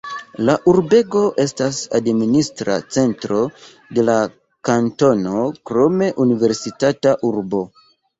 La 0.47 0.53
urbego 0.71 1.19
estas 1.41 1.81
administra 1.99 2.77
centro 2.95 3.41
de 3.97 4.05
la 4.07 4.15
kantono, 4.69 5.43
krome 5.71 6.09
universitata 6.25 7.15
urbo. 7.29 7.63